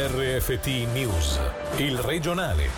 RFT 0.00 0.66
News, 0.92 1.40
il 1.78 1.98
regionale. 1.98 2.68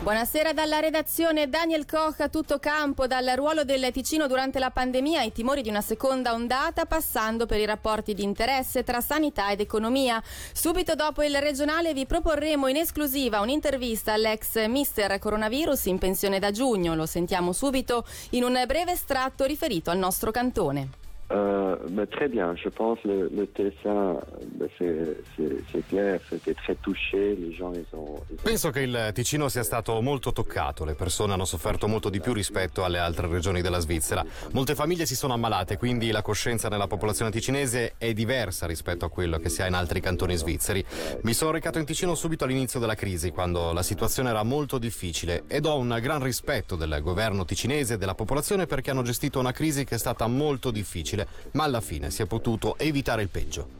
Buonasera 0.00 0.52
dalla 0.52 0.78
redazione 0.78 1.48
Daniel 1.48 1.86
Koch 1.86 2.20
a 2.20 2.28
tutto 2.28 2.60
campo, 2.60 3.08
dal 3.08 3.32
ruolo 3.34 3.64
del 3.64 3.90
Ticino 3.90 4.28
durante 4.28 4.60
la 4.60 4.70
pandemia 4.70 5.18
ai 5.18 5.32
timori 5.32 5.62
di 5.62 5.70
una 5.70 5.80
seconda 5.80 6.34
ondata, 6.34 6.86
passando 6.86 7.46
per 7.46 7.58
i 7.58 7.66
rapporti 7.66 8.14
di 8.14 8.22
interesse 8.22 8.84
tra 8.84 9.00
sanità 9.00 9.50
ed 9.50 9.58
economia. 9.58 10.22
Subito 10.52 10.94
dopo 10.94 11.24
il 11.24 11.36
regionale 11.40 11.92
vi 11.92 12.06
proporremo 12.06 12.68
in 12.68 12.76
esclusiva 12.76 13.40
un'intervista 13.40 14.12
all'ex 14.12 14.66
mister 14.68 15.18
coronavirus 15.18 15.86
in 15.86 15.98
pensione 15.98 16.38
da 16.38 16.52
giugno. 16.52 16.94
Lo 16.94 17.06
sentiamo 17.06 17.52
subito 17.52 18.06
in 18.30 18.44
un 18.44 18.62
breve 18.68 18.92
estratto 18.92 19.46
riferito 19.46 19.90
al 19.90 19.98
nostro 19.98 20.30
cantone. 20.30 20.99
Euh, 21.32 22.06
très 22.10 22.28
bien, 22.28 22.56
je 22.56 22.68
pense 22.68 22.98
le, 23.04 23.28
le 23.28 23.46
TSA 23.46 24.20
bah, 24.56 24.66
c'est 24.78 25.86
clair, 25.88 26.20
c'était 26.28 26.54
très 26.54 26.74
touché, 26.74 27.36
les 27.36 27.52
gens 27.52 27.72
ils 27.72 27.86
ont, 27.94 28.20
ils 28.28 28.36
ont... 28.36 28.42
Penso 28.42 28.70
che 28.70 28.80
il 28.80 29.10
Ticino 29.14 29.48
sia 29.48 29.62
stato 29.62 30.00
molto 30.00 30.32
toccato, 30.32 30.84
le 30.84 30.94
persone 30.94 31.32
hanno 31.32 31.44
sofferto 31.44 31.86
molto 31.86 32.08
di 32.10 32.20
più 32.20 32.32
rispetto 32.32 32.82
alle 32.82 32.98
altre 32.98 33.28
regioni 33.28 33.60
della 33.60 33.78
Svizzera. 33.78 34.24
Molte 34.52 34.74
famiglie 34.74 35.06
si 35.06 35.14
sono 35.14 35.32
ammalate, 35.34 35.76
quindi 35.76 36.10
la 36.10 36.22
coscienza 36.22 36.68
nella 36.68 36.88
popolazione 36.88 37.30
ticinese 37.30 37.94
è 37.96 38.12
diversa 38.12 38.66
rispetto 38.66 39.04
a 39.04 39.08
quello 39.08 39.38
che 39.38 39.50
si 39.50 39.62
ha 39.62 39.68
in 39.68 39.74
altri 39.74 40.00
cantoni 40.00 40.34
svizzeri. 40.34 40.84
Mi 41.22 41.32
sono 41.32 41.52
recato 41.52 41.78
in 41.78 41.84
Ticino 41.84 42.16
subito 42.16 42.42
all'inizio 42.42 42.80
della 42.80 42.96
crisi, 42.96 43.30
quando 43.30 43.72
la 43.72 43.84
situazione 43.84 44.30
era 44.30 44.42
molto 44.42 44.78
difficile. 44.78 45.44
Ed 45.46 45.64
ho 45.64 45.78
un 45.78 45.96
gran 46.02 46.22
rispetto 46.24 46.74
del 46.74 46.98
governo 47.02 47.44
ticinese 47.44 47.94
e 47.94 47.98
della 47.98 48.14
popolazione 48.16 48.66
perché 48.66 48.90
hanno 48.90 49.02
gestito 49.02 49.38
una 49.38 49.52
crisi 49.52 49.84
che 49.84 49.94
è 49.94 49.98
stata 49.98 50.26
molto 50.26 50.72
difficile 50.72 51.19
difficile, 51.20 51.26
ma 51.52 51.64
alla 51.64 51.80
fine 51.80 52.10
si 52.10 52.22
è 52.22 52.26
potuto 52.26 52.76
evitare 52.78 53.22
il 53.22 53.28
peggio. 53.28 53.78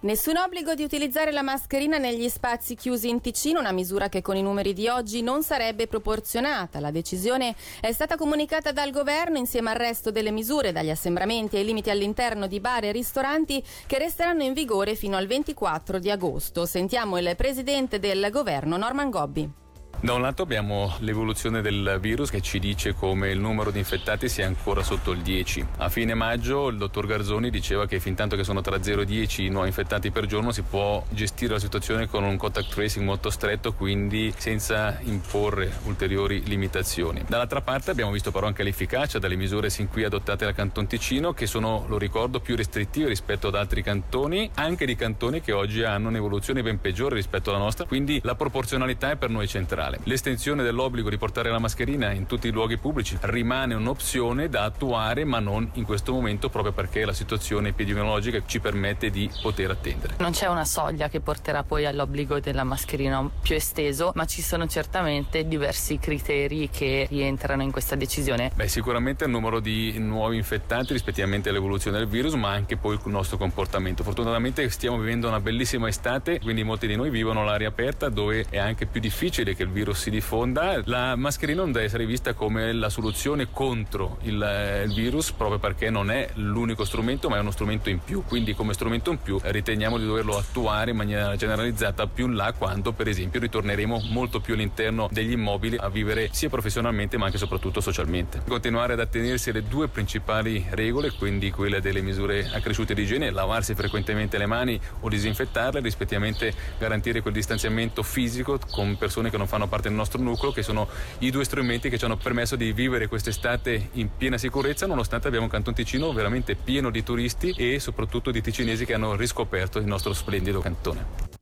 Nessun 0.00 0.36
obbligo 0.36 0.74
di 0.74 0.84
utilizzare 0.84 1.32
la 1.32 1.42
mascherina 1.42 1.98
negli 1.98 2.28
spazi 2.28 2.76
chiusi 2.76 3.08
in 3.08 3.20
Ticino, 3.20 3.58
una 3.58 3.72
misura 3.72 4.08
che 4.08 4.22
con 4.22 4.36
i 4.36 4.42
numeri 4.42 4.72
di 4.72 4.86
oggi 4.86 5.22
non 5.22 5.42
sarebbe 5.42 5.88
proporzionata. 5.88 6.78
La 6.78 6.92
decisione 6.92 7.56
è 7.80 7.90
stata 7.90 8.14
comunicata 8.14 8.70
dal 8.70 8.92
governo 8.92 9.38
insieme 9.38 9.70
al 9.70 9.76
resto 9.76 10.12
delle 10.12 10.30
misure, 10.30 10.70
dagli 10.70 10.90
assembramenti 10.90 11.56
ai 11.56 11.64
limiti 11.64 11.90
all'interno 11.90 12.46
di 12.46 12.60
bar 12.60 12.84
e 12.84 12.92
ristoranti 12.92 13.60
che 13.86 13.98
resteranno 13.98 14.44
in 14.44 14.52
vigore 14.52 14.94
fino 14.94 15.16
al 15.16 15.26
24 15.26 15.98
di 15.98 16.12
agosto. 16.12 16.64
Sentiamo 16.64 17.18
il 17.18 17.34
presidente 17.36 17.98
del 17.98 18.28
governo 18.30 18.76
Norman 18.76 19.10
Gobbi. 19.10 19.66
Da 20.00 20.12
un 20.12 20.20
lato 20.20 20.42
abbiamo 20.42 20.94
l'evoluzione 21.00 21.60
del 21.60 21.98
virus 22.00 22.30
che 22.30 22.40
ci 22.40 22.60
dice 22.60 22.94
come 22.94 23.30
il 23.30 23.40
numero 23.40 23.72
di 23.72 23.78
infettati 23.78 24.28
sia 24.28 24.46
ancora 24.46 24.84
sotto 24.84 25.10
il 25.10 25.22
10. 25.22 25.66
A 25.78 25.88
fine 25.88 26.14
maggio 26.14 26.68
il 26.68 26.76
dottor 26.76 27.04
Garzoni 27.04 27.50
diceva 27.50 27.84
che 27.86 27.98
fin 27.98 28.14
tanto 28.14 28.36
che 28.36 28.44
sono 28.44 28.60
tra 28.60 28.80
0 28.80 29.00
e 29.00 29.04
10 29.04 29.48
nuovi 29.48 29.66
infettati 29.66 30.12
per 30.12 30.26
giorno 30.26 30.52
si 30.52 30.62
può 30.62 31.04
gestire 31.08 31.54
la 31.54 31.58
situazione 31.58 32.06
con 32.06 32.22
un 32.22 32.36
contact 32.36 32.72
tracing 32.74 33.04
molto 33.04 33.28
stretto, 33.28 33.72
quindi 33.72 34.32
senza 34.36 35.00
imporre 35.02 35.72
ulteriori 35.86 36.44
limitazioni. 36.44 37.24
Dall'altra 37.26 37.60
parte 37.60 37.90
abbiamo 37.90 38.12
visto 38.12 38.30
però 38.30 38.46
anche 38.46 38.62
l'efficacia 38.62 39.18
delle 39.18 39.34
misure 39.34 39.68
sin 39.68 39.88
qui 39.88 40.04
adottate 40.04 40.44
dal 40.44 40.54
Canton 40.54 40.86
Ticino 40.86 41.32
che 41.32 41.46
sono, 41.46 41.86
lo 41.88 41.98
ricordo, 41.98 42.38
più 42.38 42.54
restrittive 42.54 43.08
rispetto 43.08 43.48
ad 43.48 43.56
altri 43.56 43.82
cantoni, 43.82 44.48
anche 44.54 44.86
di 44.86 44.94
cantoni 44.94 45.40
che 45.40 45.50
oggi 45.50 45.82
hanno 45.82 46.06
un'evoluzione 46.06 46.62
ben 46.62 46.80
peggiore 46.80 47.16
rispetto 47.16 47.50
alla 47.50 47.58
nostra, 47.58 47.84
quindi 47.84 48.20
la 48.22 48.36
proporzionalità 48.36 49.10
è 49.10 49.16
per 49.16 49.30
noi 49.30 49.48
centrale 49.48 49.86
generale. 49.88 49.98
L'estensione 50.04 50.62
dell'obbligo 50.62 51.08
di 51.10 51.16
portare 51.16 51.50
la 51.50 51.58
mascherina 51.58 52.10
in 52.10 52.26
tutti 52.26 52.48
i 52.48 52.50
luoghi 52.50 52.76
pubblici 52.76 53.16
rimane 53.22 53.74
un'opzione 53.74 54.48
da 54.48 54.64
attuare, 54.64 55.24
ma 55.24 55.38
non 55.38 55.70
in 55.74 55.84
questo 55.84 56.12
momento 56.12 56.48
proprio 56.48 56.72
perché 56.72 57.04
la 57.04 57.12
situazione 57.12 57.68
epidemiologica 57.68 58.42
ci 58.46 58.60
permette 58.60 59.10
di 59.10 59.30
poter 59.42 59.70
attendere. 59.70 60.14
Non 60.18 60.32
c'è 60.32 60.46
una 60.46 60.64
soglia 60.64 61.08
che 61.08 61.20
porterà 61.20 61.62
poi 61.62 61.86
all'obbligo 61.86 62.40
della 62.40 62.64
mascherina 62.64 63.28
più 63.40 63.54
esteso, 63.54 64.12
ma 64.14 64.24
ci 64.26 64.42
sono 64.42 64.66
certamente 64.66 65.46
diversi 65.46 65.98
criteri 65.98 66.68
che 66.70 67.06
rientrano 67.08 67.62
in 67.62 67.70
questa 67.70 67.94
decisione. 67.94 68.50
Beh, 68.54 68.68
sicuramente 68.68 69.24
il 69.24 69.30
numero 69.30 69.60
di 69.60 69.98
nuovi 69.98 70.36
infettati 70.36 70.92
rispettivamente 70.92 71.48
all'evoluzione 71.48 71.98
del 71.98 72.06
virus, 72.06 72.34
ma 72.34 72.50
anche 72.50 72.76
poi 72.76 72.94
il 72.94 73.00
nostro 73.06 73.36
comportamento. 73.36 74.02
Fortunatamente 74.02 74.68
stiamo 74.70 74.98
vivendo 74.98 75.28
una 75.28 75.40
bellissima 75.40 75.88
estate, 75.88 76.40
quindi 76.40 76.62
molti 76.62 76.86
di 76.86 76.96
noi 76.96 77.10
vivono 77.10 77.42
all'aria 77.42 77.68
aperta 77.68 78.08
dove 78.08 78.46
è 78.48 78.58
anche 78.58 78.86
più 78.86 79.00
difficile 79.00 79.54
che 79.54 79.62
il 79.62 79.68
virus 79.68 79.77
virus 79.78 80.00
si 80.00 80.10
diffonda, 80.10 80.82
la 80.86 81.14
mascherina 81.14 81.62
non 81.62 81.70
deve 81.70 81.84
essere 81.84 82.04
vista 82.04 82.32
come 82.32 82.72
la 82.72 82.88
soluzione 82.88 83.48
contro 83.52 84.18
il, 84.22 84.42
eh, 84.42 84.82
il, 84.82 84.92
virus 84.92 85.30
proprio 85.30 85.60
perché 85.60 85.88
non 85.88 86.10
è 86.10 86.28
l'unico 86.34 86.84
strumento 86.84 87.28
ma 87.28 87.36
è 87.36 87.40
uno 87.40 87.52
strumento 87.52 87.88
in 87.88 88.00
più, 88.02 88.24
quindi 88.24 88.54
come 88.54 88.72
strumento 88.72 89.12
in 89.12 89.22
più 89.22 89.38
riteniamo 89.40 89.96
di 89.96 90.04
doverlo 90.04 90.36
attuare 90.36 90.90
in 90.90 90.96
maniera 90.96 91.36
generalizzata 91.36 92.08
più 92.08 92.26
in 92.26 92.34
là 92.34 92.52
quando 92.54 92.92
per 92.92 93.06
esempio 93.06 93.38
ritorneremo 93.38 94.06
molto 94.10 94.40
più 94.40 94.54
all'interno 94.54 95.08
degli 95.12 95.30
immobili 95.30 95.76
a 95.76 95.88
vivere 95.88 96.28
sia 96.32 96.48
professionalmente 96.48 97.16
ma 97.16 97.26
anche 97.26 97.38
soprattutto 97.38 97.80
socialmente. 97.80 98.42
Continuare 98.48 98.94
ad 98.94 99.00
attenersi 99.00 99.50
alle 99.50 99.62
due 99.62 99.86
principali 99.86 100.66
regole, 100.70 101.12
quindi 101.12 101.52
quelle 101.52 101.80
delle 101.80 102.00
misure 102.00 102.50
accresciute 102.52 102.94
di 102.94 103.02
igiene, 103.02 103.30
lavarsi 103.30 103.74
frequentemente 103.76 104.38
le 104.38 104.46
mani 104.46 104.80
o 105.00 105.08
disinfettarle, 105.08 105.80
rispettivamente 105.80 106.52
garantire 106.78 107.22
quel 107.22 107.34
distanziamento 107.34 108.02
fisico 108.02 108.58
con 108.72 108.96
persone 108.96 109.30
che 109.30 109.36
non 109.36 109.46
fanno 109.46 109.67
parte 109.68 109.88
del 109.88 109.96
nostro 109.96 110.20
nucleo, 110.20 110.52
che 110.52 110.62
sono 110.62 110.88
i 111.18 111.30
due 111.30 111.44
strumenti 111.44 111.88
che 111.88 111.98
ci 111.98 112.04
hanno 112.04 112.16
permesso 112.16 112.56
di 112.56 112.72
vivere 112.72 113.06
quest'estate 113.06 113.90
in 113.92 114.10
piena 114.16 114.38
sicurezza, 114.38 114.86
nonostante 114.86 115.28
abbiamo 115.28 115.46
un 115.46 115.50
Canton 115.52 115.74
Ticino 115.74 116.12
veramente 116.12 116.56
pieno 116.56 116.90
di 116.90 117.02
turisti 117.02 117.52
e 117.56 117.78
soprattutto 117.78 118.30
di 118.30 118.40
ticinesi 118.40 118.84
che 118.84 118.94
hanno 118.94 119.14
riscoperto 119.14 119.78
il 119.78 119.86
nostro 119.86 120.12
splendido 120.12 120.60
cantone. 120.60 121.37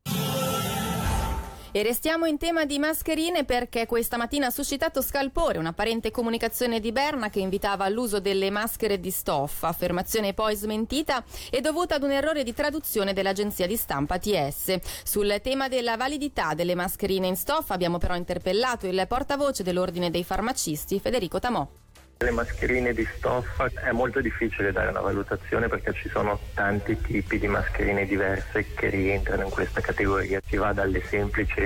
E 1.77 1.83
restiamo 1.83 2.25
in 2.25 2.39
tema 2.39 2.65
di 2.65 2.79
mascherine 2.79 3.45
perché 3.45 3.85
questa 3.85 4.17
mattina 4.17 4.47
ha 4.47 4.51
suscitato 4.51 5.03
scalpore 5.03 5.59
un'apparente 5.59 6.11
comunicazione 6.11 6.81
di 6.81 6.91
Berna 6.91 7.29
che 7.29 7.41
invitava 7.41 7.85
all'uso 7.85 8.19
delle 8.19 8.49
maschere 8.49 8.99
di 8.99 9.11
stoffa, 9.11 9.69
affermazione 9.69 10.33
poi 10.33 10.57
smentita 10.57 11.23
e 11.51 11.61
dovuta 11.61 11.97
ad 11.97 12.03
un 12.03 12.13
errore 12.13 12.45
di 12.45 12.55
traduzione 12.55 13.13
dell'agenzia 13.13 13.67
di 13.67 13.77
stampa 13.77 14.19
TS. 14.19 14.79
Sul 15.05 15.39
tema 15.43 15.69
della 15.69 15.99
validità 15.99 16.55
delle 16.55 16.75
mascherine 16.75 17.27
in 17.27 17.37
stoffa 17.37 17.75
abbiamo 17.75 17.99
però 17.99 18.17
interpellato 18.17 18.87
il 18.87 19.05
portavoce 19.07 19.63
dell'Ordine 19.63 20.09
dei 20.09 20.25
farmacisti 20.25 20.99
Federico 20.99 21.41
Tamò. 21.41 21.69
Le 22.19 22.31
mascherine 22.31 22.95
di 22.95 23.07
stoffa 23.19 23.71
è 23.75 23.93
molto 23.93 24.23
difficile 24.23 24.73
dare 24.73 24.89
una 24.89 25.01
valutazione 25.01 25.69
perché 25.69 25.93
ci 25.93 26.09
sono 26.09 26.39
tanti 26.55 26.99
tipi 26.99 27.39
di 27.39 27.47
mascherine 27.47 28.07
diverse 28.07 28.73
che 28.75 28.89
rientrano 28.89 29.43
in 29.43 29.51
questa 29.51 29.83
categoria. 29.83 30.41
Si 30.47 30.57
va 30.57 30.73
dalle 30.73 31.03
semplici 31.05 31.61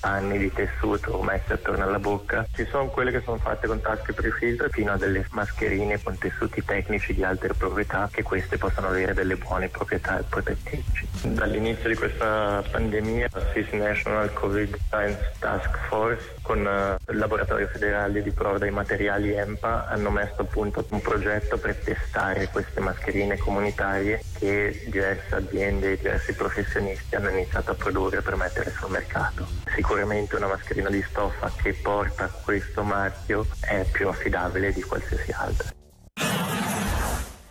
panni 0.00 0.38
di 0.38 0.52
tessuto 0.52 1.22
messe 1.22 1.52
attorno 1.52 1.84
alla 1.84 2.00
bocca, 2.00 2.44
ci 2.52 2.66
sono 2.68 2.86
quelle 2.86 3.12
che 3.12 3.22
sono 3.24 3.36
fatte 3.36 3.68
con 3.68 3.80
tasche 3.80 4.12
prefiltro 4.12 4.68
fino 4.70 4.90
a 4.90 4.96
delle 4.96 5.24
mascherine 5.30 6.02
con 6.02 6.18
tessuti 6.18 6.64
tecnici 6.64 7.14
di 7.14 7.22
altre 7.22 7.54
proprietà 7.54 8.08
che 8.10 8.24
queste 8.24 8.58
possono 8.58 8.88
avere 8.88 9.14
delle 9.14 9.36
buone 9.36 9.68
proprietà 9.68 10.20
protettrici. 10.28 11.06
Dall'inizio 11.26 11.88
di 11.88 11.94
questa 11.94 12.60
pandemia 12.72 13.28
Swiss 13.52 13.70
National 13.70 14.32
Covid 14.32 14.76
Science 14.88 15.32
Task 15.38 15.78
Force 15.86 16.34
con 16.42 16.66
eh, 16.66 16.96
il 17.12 17.18
laboratorio 17.18 17.68
federale 17.68 18.20
di 18.22 18.30
prova 18.32 18.58
dei 18.58 18.70
materiali 18.70 19.32
EMPA 19.32 19.75
hanno 19.86 20.10
messo 20.10 20.42
a 20.42 20.44
punto 20.44 20.84
un 20.90 21.00
progetto 21.00 21.58
per 21.58 21.76
testare 21.76 22.48
queste 22.48 22.80
mascherine 22.80 23.36
comunitarie 23.36 24.22
che 24.38 24.84
diverse 24.86 25.34
aziende 25.34 25.92
e 25.92 25.96
diversi 25.96 26.32
professionisti 26.34 27.14
hanno 27.14 27.30
iniziato 27.30 27.72
a 27.72 27.74
produrre 27.74 28.22
per 28.22 28.36
mettere 28.36 28.70
sul 28.70 28.90
mercato. 28.90 29.46
Sicuramente 29.74 30.36
una 30.36 30.48
mascherina 30.48 30.90
di 30.90 31.02
stoffa 31.02 31.50
che 31.60 31.74
porta 31.74 32.28
questo 32.28 32.82
marchio 32.82 33.46
è 33.60 33.84
più 33.90 34.08
affidabile 34.08 34.72
di 34.72 34.82
qualsiasi 34.82 35.32
altra. 35.32 35.85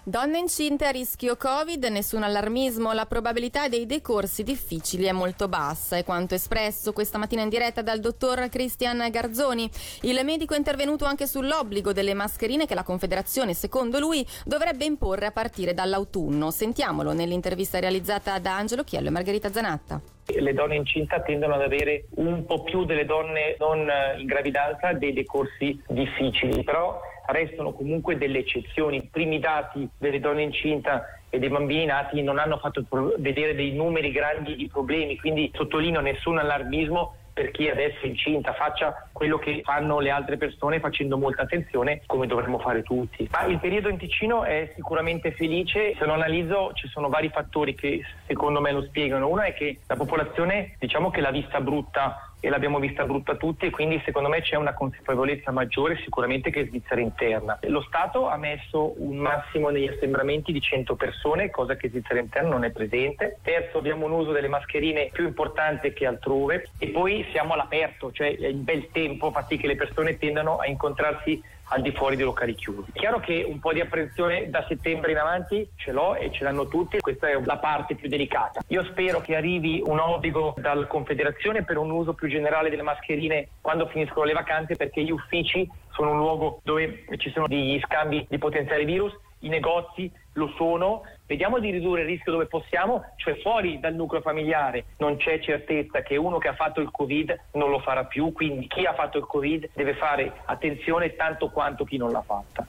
Donne 0.08 0.38
incinte 0.38 0.86
a 0.86 0.92
rischio 0.92 1.36
Covid, 1.36 1.84
nessun 1.86 2.22
allarmismo, 2.22 2.94
la 2.94 3.08
probabilità 3.08 3.68
dei 3.68 3.88
decorsi 3.88 4.44
difficili 4.44 5.06
è 5.06 5.12
molto 5.12 5.48
bassa, 5.48 5.98
è 5.98 6.04
quanto 6.04 6.36
espresso 6.36 6.94
questa 6.94 7.18
mattina 7.18 7.42
in 7.42 7.50
diretta 7.50 7.82
dal 7.82 8.00
dottor 8.00 8.48
Cristian 8.50 9.04
Garzoni. 9.10 9.68
Il 10.02 10.24
medico 10.24 10.54
è 10.54 10.58
intervenuto 10.58 11.06
anche 11.06 11.26
sull'obbligo 11.26 11.92
delle 11.92 12.14
mascherine 12.14 12.68
che 12.68 12.76
la 12.76 12.84
Confederazione, 12.84 13.56
secondo 13.56 13.98
lui, 13.98 14.24
dovrebbe 14.46 14.86
imporre 14.86 15.26
a 15.26 15.32
partire 15.32 15.74
dall'autunno. 15.74 16.52
Sentiamolo 16.52 17.12
nell'intervista 17.12 17.80
realizzata 17.80 18.38
da 18.38 18.56
Angelo 18.56 18.84
Chiello 18.84 19.08
e 19.08 19.12
Margherita 19.12 19.52
Zanatta. 19.52 20.15
Le 20.28 20.54
donne 20.54 20.76
incinta 20.76 21.22
tendono 21.22 21.54
ad 21.54 21.62
avere 21.62 22.06
un 22.16 22.46
po' 22.46 22.64
più 22.64 22.84
delle 22.84 23.06
donne 23.06 23.56
non 23.60 23.88
in 24.18 24.26
gravidanza 24.26 24.94
dei 24.94 25.14
decorsi 25.14 25.80
difficili, 25.88 26.64
però 26.64 27.00
restano 27.28 27.74
comunque 27.74 28.18
delle 28.18 28.40
eccezioni. 28.40 28.98
I 28.98 29.10
primi 29.12 29.40
dati 29.40 29.88
delle 29.98 30.20
donne 30.20 30.42
incinta 30.42 31.06
e 31.30 31.38
dei 31.38 31.50
bambini 31.50 31.86
nati 31.86 32.22
non 32.24 32.40
hanno 32.40 32.58
fatto 32.58 32.84
vedere 33.18 33.56
dei 33.56 33.74
numeri 33.74 34.12
grandi 34.12 34.56
di 34.56 34.68
problemi, 34.68 35.18
quindi 35.18 35.52
sottolineo 35.54 36.02
nessun 36.02 36.40
allarmismo 36.40 37.16
per 37.36 37.52
chi 37.52 37.68
adesso 37.68 38.00
è 38.04 38.08
incinta, 38.08 38.54
faccia 38.54 39.10
quello 39.12 39.38
che 39.38 39.60
fanno 39.62 40.00
le 40.00 40.10
altre 40.10 40.38
persone 40.38 40.80
facendo 40.80 41.18
molta 41.18 41.42
attenzione 41.42 42.02
come 42.06 42.28
dovremmo 42.28 42.60
fare 42.60 42.82
tutti. 42.82 43.28
Ma 43.30 43.44
il 43.44 43.60
periodo 43.60 43.90
in 43.90 43.98
Ticino 43.98 44.46
è 44.46 44.72
sicuramente 44.74 45.34
felice, 45.34 45.96
se 45.98 46.06
lo 46.06 46.14
analizzo 46.14 46.72
ci 46.76 46.88
sono 46.88 47.10
vari 47.10 47.28
fattori 47.28 47.76
che 47.76 48.02
secondo 48.26 48.62
me 48.62 48.72
lo 48.72 48.84
spiegano. 48.84 49.28
Uno 49.28 49.42
è 49.42 49.54
che 49.54 49.80
la 49.86 49.98
popolazione 49.98 50.78
diciamo 50.80 51.10
che 51.10 51.20
l'ha 51.20 51.32
vista 51.32 51.60
brutta 51.60 52.35
e 52.46 52.50
l'abbiamo 52.50 52.78
vista 52.78 53.06
brutta 53.06 53.34
tutti 53.38 53.66
e 53.66 53.72
quindi 53.72 54.00
secondo 54.06 54.30
me 54.30 54.40
c'è 54.42 54.56
una 54.56 54.76
consapevolezza 54.76 55.50
maggiore 55.50 55.98
sicuramente 56.04 56.52
che 56.52 56.68
Svizzera 56.68 57.02
interna. 57.02 57.58
Lo 57.64 57.82
Stato 57.82 58.28
ha 58.28 58.38
messo 58.38 58.94
un 59.02 59.18
massimo 59.18 59.70
negli 59.70 59.88
assembramenti 59.88 60.52
di 60.52 60.62
100 60.62 60.96
persone, 60.96 61.50
cosa 61.50 61.76
che 61.76 61.90
Svizzera 61.90 62.20
interna 62.20 62.50
non 62.50 62.64
è 62.64 62.70
presente. 62.70 63.40
Terzo, 63.42 63.80
abbiamo 63.80 64.06
un 64.06 64.12
uso 64.12 64.32
delle 64.32 64.48
mascherine 64.48 65.10
più 65.12 65.26
importante 65.26 65.92
che 65.92 66.06
altrove 66.06 66.70
e 66.78 66.90
poi 66.90 67.26
siamo 67.32 67.54
all'aperto, 67.54 68.12
cioè 68.12 68.28
il 68.28 68.58
bel 68.58 68.90
tempo 68.92 69.32
fa 69.32 69.44
sì 69.50 69.58
che 69.58 69.66
le 69.66 69.76
persone 69.76 70.20
tendano 70.20 70.58
a 70.58 70.68
incontrarsi 70.68 71.42
al 71.70 71.82
di 71.82 71.92
fuori 71.92 72.16
dei 72.16 72.26
locali 72.26 72.54
chiusi. 72.56 72.92
Chiaro 72.94 73.20
che 73.20 73.46
un 73.48 73.60
po' 73.60 73.74
di 73.74 73.82
apprensione 73.82 74.50
da 74.50 74.66
settembre 74.68 75.12
in 75.12 75.18
avanti 75.18 75.68
ce 75.76 75.92
l'ho 75.92 76.16
e 76.16 76.32
ce 76.32 76.44
l'hanno 76.44 76.68
tutti, 76.68 77.00
questa 77.00 77.30
è 77.30 77.40
la 77.44 77.58
parte 77.58 77.96
più 77.96 78.10
delicata. 78.10 78.62
Io 78.68 78.84
spero 78.86 79.22
che 79.22 79.36
arrivi 79.36 79.82
un 79.86 80.00
obbligo 80.00 80.54
dalla 80.58 80.86
Confederazione 80.86 81.64
per 81.64 81.78
un 81.78 81.90
uso 81.90 82.14
più 82.14 82.28
generale 82.28 82.70
delle 82.70 82.82
mascherine 82.82 83.48
quando 83.62 83.88
finiscono 83.88 84.26
le 84.26 84.34
vacanze 84.34 84.76
perché 84.76 85.04
gli 85.04 85.12
uffici 85.12 85.70
sono 85.92 86.12
un 86.12 86.18
luogo 86.18 86.60
dove 86.64 87.06
ci 87.18 87.32
sono 87.32 87.48
degli 87.48 87.80
scambi 87.80 88.26
di 88.30 88.38
potenziali 88.38 88.86
virus 88.86 89.14
i 89.46 89.50
negozi 89.50 90.12
lo 90.34 90.52
sono, 90.58 91.04
vediamo 91.26 91.60
di 91.60 91.72
ridurre 91.72 92.02
il 92.02 92.08
rischio 92.08 92.32
dove 92.32 92.46
possiamo, 92.48 93.04
cioè 93.18 93.40
fuori 93.42 93.80
dal 93.80 93.96
nucleo 93.96 94.22
familiare. 94.22 94.86
Non 94.98 95.18
c'è 95.18 95.40
certezza 95.40 96.02
che 96.02 96.18
uno 96.18 96.38
che 96.38 96.48
ha 96.48 96.56
fatto 96.56 96.82
il 96.82 96.92
Covid 96.92 97.36
non 97.54 97.70
lo 97.70 97.80
farà 97.80 98.06
più, 98.06 98.32
quindi 98.32 98.68
chi 98.68 98.86
ha 98.86 98.94
fatto 98.94 99.18
il 99.18 99.26
Covid 99.26 99.70
deve 99.74 99.96
fare 99.96 100.42
attenzione 100.46 101.16
tanto 101.16 101.50
quanto 101.50 101.84
chi 101.84 101.98
non 101.98 102.12
l'ha 102.12 102.22
fatta. 102.22 102.66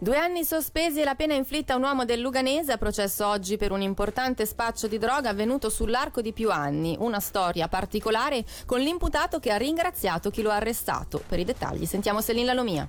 Due 0.00 0.16
anni 0.16 0.44
sospesi 0.44 1.00
e 1.00 1.04
la 1.04 1.16
pena 1.16 1.34
inflitta 1.34 1.72
a 1.72 1.76
un 1.76 1.82
uomo 1.82 2.04
del 2.04 2.20
Luganese 2.20 2.70
a 2.70 2.78
processo 2.78 3.26
oggi 3.26 3.56
per 3.56 3.72
un 3.72 3.82
importante 3.82 4.46
spaccio 4.46 4.86
di 4.86 4.96
droga 4.96 5.30
avvenuto 5.30 5.68
sull'arco 5.68 6.20
di 6.20 6.32
più 6.32 6.52
anni. 6.52 6.94
Una 7.00 7.18
storia 7.18 7.66
particolare 7.66 8.44
con 8.64 8.78
l'imputato 8.78 9.40
che 9.40 9.50
ha 9.50 9.56
ringraziato 9.56 10.30
chi 10.30 10.42
lo 10.42 10.50
ha 10.50 10.56
arrestato. 10.56 11.20
Per 11.28 11.40
i 11.40 11.44
dettagli 11.44 11.84
sentiamo 11.84 12.20
Selin 12.20 12.46
Lalomia. 12.46 12.88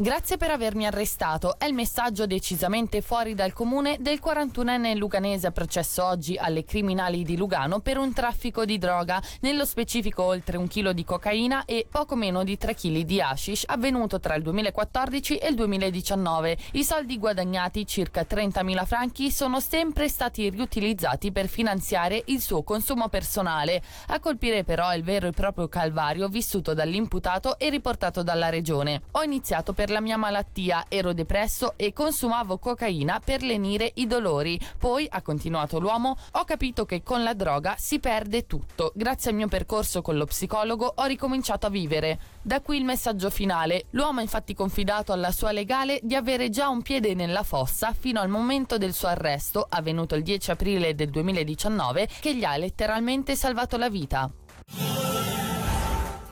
Grazie 0.00 0.38
per 0.38 0.50
avermi 0.50 0.86
arrestato. 0.86 1.58
È 1.58 1.66
il 1.66 1.74
messaggio 1.74 2.24
decisamente 2.24 3.02
fuori 3.02 3.34
dal 3.34 3.52
comune 3.52 3.98
del 4.00 4.18
41enne 4.18 4.96
luganese 4.96 5.50
processo 5.50 6.02
oggi 6.06 6.38
alle 6.38 6.64
criminali 6.64 7.22
di 7.22 7.36
Lugano 7.36 7.80
per 7.80 7.98
un 7.98 8.10
traffico 8.14 8.64
di 8.64 8.78
droga, 8.78 9.22
nello 9.40 9.66
specifico 9.66 10.22
oltre 10.22 10.56
un 10.56 10.68
chilo 10.68 10.94
di 10.94 11.04
cocaina 11.04 11.66
e 11.66 11.86
poco 11.86 12.16
meno 12.16 12.44
di 12.44 12.56
3 12.56 12.76
kg 12.76 13.00
di 13.00 13.20
hashish, 13.20 13.64
avvenuto 13.66 14.18
tra 14.20 14.36
il 14.36 14.42
2014 14.42 15.36
e 15.36 15.48
il 15.48 15.54
2019. 15.54 16.56
I 16.72 16.82
soldi 16.82 17.18
guadagnati, 17.18 17.86
circa 17.86 18.22
30.000 18.22 18.86
franchi, 18.86 19.30
sono 19.30 19.60
sempre 19.60 20.08
stati 20.08 20.48
riutilizzati 20.48 21.30
per 21.30 21.46
finanziare 21.46 22.22
il 22.28 22.40
suo 22.40 22.62
consumo 22.62 23.08
personale. 23.08 23.82
A 24.06 24.18
colpire 24.18 24.64
però 24.64 24.94
il 24.94 25.02
vero 25.02 25.26
e 25.26 25.32
proprio 25.32 25.68
calvario 25.68 26.28
vissuto 26.28 26.72
dall'imputato 26.72 27.58
e 27.58 27.68
riportato 27.68 28.22
dalla 28.22 28.48
regione. 28.48 29.02
Ho 29.10 29.22
iniziato 29.22 29.74
per 29.74 29.88
la 29.90 30.00
mia 30.00 30.16
malattia, 30.16 30.86
ero 30.88 31.12
depresso 31.12 31.74
e 31.76 31.92
consumavo 31.92 32.58
cocaina 32.58 33.20
per 33.24 33.42
lenire 33.42 33.90
i 33.94 34.06
dolori. 34.06 34.58
Poi, 34.78 35.06
ha 35.10 35.22
continuato 35.22 35.78
l'uomo, 35.78 36.16
ho 36.32 36.44
capito 36.44 36.84
che 36.84 37.02
con 37.02 37.22
la 37.22 37.34
droga 37.34 37.74
si 37.78 37.98
perde 37.98 38.46
tutto. 38.46 38.92
Grazie 38.94 39.30
al 39.30 39.36
mio 39.36 39.48
percorso 39.48 40.02
con 40.02 40.16
lo 40.16 40.24
psicologo 40.24 40.92
ho 40.96 41.04
ricominciato 41.04 41.66
a 41.66 41.70
vivere. 41.70 42.18
Da 42.42 42.60
qui 42.60 42.78
il 42.78 42.84
messaggio 42.84 43.30
finale. 43.30 43.86
L'uomo 43.90 44.20
ha 44.20 44.22
infatti 44.22 44.54
confidato 44.54 45.12
alla 45.12 45.30
sua 45.30 45.52
legale 45.52 46.00
di 46.02 46.14
avere 46.14 46.50
già 46.50 46.68
un 46.68 46.82
piede 46.82 47.14
nella 47.14 47.42
fossa 47.42 47.92
fino 47.92 48.20
al 48.20 48.28
momento 48.28 48.78
del 48.78 48.92
suo 48.92 49.08
arresto, 49.08 49.66
avvenuto 49.68 50.14
il 50.14 50.22
10 50.22 50.50
aprile 50.50 50.94
del 50.94 51.10
2019, 51.10 52.08
che 52.20 52.34
gli 52.34 52.44
ha 52.44 52.56
letteralmente 52.56 53.36
salvato 53.36 53.76
la 53.76 53.88
vita. 53.88 54.30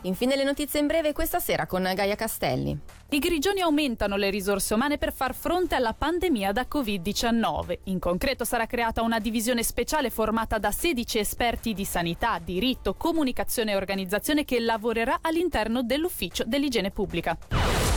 Infine 0.03 0.37
le 0.37 0.45
notizie 0.45 0.81
in 0.81 0.87
breve 0.87 1.13
questa 1.13 1.41
sera 1.41 1.67
con 1.67 1.83
Gaia 1.95 2.15
Castelli. 2.15 2.79
I 3.11 3.21
grigioni 3.21 3.63
aumentano 3.63 4.17
le 4.17 4.29
risorse 4.29 4.75
umane 4.75 4.99
per 4.99 5.15
far 5.15 5.35
fronte 5.35 5.75
alla 5.75 5.95
pandemia 5.95 6.53
da 6.53 6.67
Covid-19. 6.71 7.79
In 7.85 7.99
concreto 7.99 8.45
sarà 8.45 8.67
creata 8.67 9.01
una 9.01 9.19
divisione 9.19 9.63
speciale 9.63 10.11
formata 10.11 10.59
da 10.59 10.71
16 10.71 11.19
esperti 11.19 11.73
di 11.73 11.87
sanità, 11.87 12.39
diritto, 12.39 12.93
comunicazione 12.93 13.73
e 13.73 13.77
organizzazione 13.77 14.45
che 14.45 14.61
lavorerà 14.61 15.21
all'interno 15.23 15.83
dell'ufficio 15.83 16.45
dell'igiene 16.47 16.91
pubblica. 16.91 17.88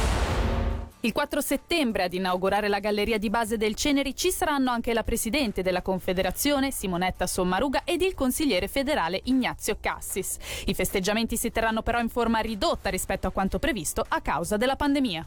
Il 1.04 1.14
4 1.14 1.42
settembre 1.42 2.04
ad 2.04 2.14
inaugurare 2.14 2.68
la 2.68 2.78
galleria 2.78 3.18
di 3.18 3.32
base 3.32 3.58
del 3.58 3.74
Ceneri 3.74 4.16
ci 4.16 4.30
saranno 4.30 4.70
anche 4.70 4.94
la 4.94 5.02
Presidente 5.02 5.64
della 5.64 5.82
Confederazione 5.82 6.70
Simonetta 6.70 7.26
Sommaruga 7.26 7.82
ed 7.86 8.04
il 8.04 8.14
consigliere 8.14 8.68
federale 8.68 9.20
Ignazio 9.24 9.78
Cassis. 9.82 10.38
I 10.66 10.76
festeggiamenti 10.76 11.38
si 11.38 11.50
terranno 11.50 11.82
però 11.82 12.00
in 12.00 12.10
forma 12.10 12.38
ridotta 12.38 12.92
rispetto 12.92 13.26
a 13.26 13.32
quanto 13.32 13.58
previsto 13.58 14.06
a 14.08 14.22
causa 14.22 14.58
della 14.58 14.76
pandemia. 14.76 15.26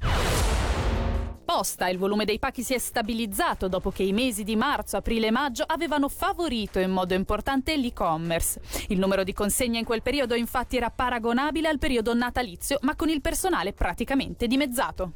Posta, 1.45 1.89
il 1.89 1.99
volume 1.99 2.25
dei 2.25 2.39
pacchi 2.39 2.63
si 2.63 2.73
è 2.73 2.79
stabilizzato 2.79 3.67
dopo 3.67 3.91
che 3.91 4.05
i 4.05 4.13
mesi 4.13 4.45
di 4.45 4.55
marzo, 4.55 4.97
aprile 4.97 5.27
e 5.27 5.31
maggio 5.33 5.65
avevano 5.67 6.09
favorito 6.09 6.79
in 6.79 6.91
modo 6.91 7.15
importante 7.15 7.77
l'e-commerce. 7.77 8.61
Il 8.89 9.01
numero 9.01 9.25
di 9.25 9.33
consegne 9.33 9.81
in 9.81 9.85
quel 9.85 10.03
periodo 10.03 10.37
infatti 10.37 10.77
era 10.77 10.91
paragonabile 10.91 11.69
al 11.69 11.79
periodo 11.79 12.15
natalizio, 12.15 12.79
ma 12.83 12.95
con 12.95 13.09
il 13.09 13.21
personale 13.21 13.73
praticamente 13.73 14.47
dimezzato. 14.47 15.13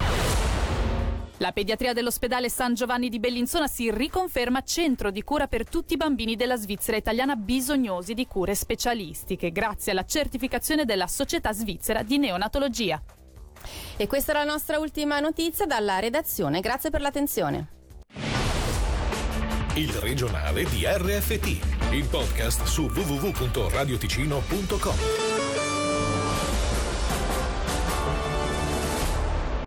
La 1.38 1.52
pediatria 1.52 1.92
dell'ospedale 1.92 2.48
San 2.48 2.74
Giovanni 2.74 3.08
di 3.08 3.20
Bellinzona 3.20 3.68
si 3.68 3.92
riconferma 3.92 4.62
centro 4.62 5.12
di 5.12 5.22
cura 5.22 5.46
per 5.46 5.68
tutti 5.68 5.94
i 5.94 5.96
bambini 5.96 6.34
della 6.34 6.56
Svizzera 6.56 6.96
italiana 6.96 7.36
bisognosi 7.36 8.14
di 8.14 8.26
cure 8.26 8.56
specialistiche, 8.56 9.52
grazie 9.52 9.92
alla 9.92 10.04
certificazione 10.04 10.84
della 10.84 11.06
Società 11.06 11.52
Svizzera 11.52 12.02
di 12.02 12.18
Neonatologia. 12.18 13.00
E 13.96 14.08
questa 14.08 14.32
era 14.32 14.42
la 14.42 14.50
nostra 14.50 14.80
ultima 14.80 15.20
notizia 15.20 15.64
dalla 15.64 16.00
redazione. 16.00 16.58
Grazie 16.60 16.90
per 16.90 17.00
l'attenzione. 17.00 17.68
Il 19.74 19.92
regionale 19.92 20.64
di 20.64 20.84
RFT, 20.84 21.92
il 21.92 22.08
podcast 22.10 22.64
su 22.64 22.86
www.radioticino.com. 22.86 25.37